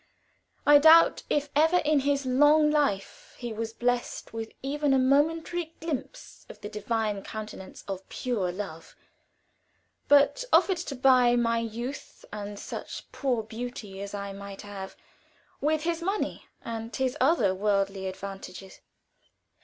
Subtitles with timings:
[0.65, 5.75] I doubt if ever in his long life he was blessed with even a momentary
[5.79, 8.95] glimpse of the divine countenance of pure Love),
[10.07, 14.95] but offered to buy my youth, and such poor beauty as I might have,
[15.61, 18.79] with his money and his other worldly advantages.